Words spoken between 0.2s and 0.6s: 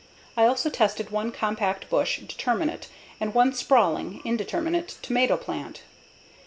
I